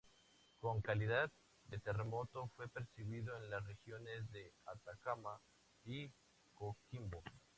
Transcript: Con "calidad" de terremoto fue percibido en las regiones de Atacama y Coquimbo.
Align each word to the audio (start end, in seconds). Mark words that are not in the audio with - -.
Con 0.59 0.81
"calidad" 0.81 1.29
de 1.65 1.77
terremoto 1.77 2.49
fue 2.55 2.67
percibido 2.67 3.37
en 3.37 3.51
las 3.51 3.63
regiones 3.63 4.31
de 4.31 4.51
Atacama 4.65 5.39
y 5.85 6.11
Coquimbo. 6.55 7.21